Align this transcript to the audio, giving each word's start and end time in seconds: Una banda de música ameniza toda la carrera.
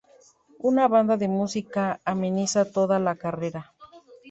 Una 0.69 0.87
banda 0.87 1.15
de 1.23 1.27
música 1.27 1.99
ameniza 2.05 2.65
toda 2.65 2.97
la 2.97 3.15
carrera. 3.15 3.75